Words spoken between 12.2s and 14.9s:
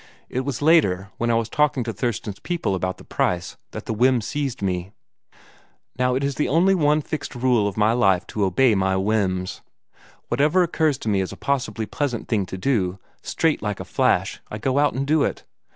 thing to do, straight like a hash, I go